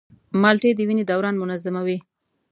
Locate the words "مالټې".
0.41-0.69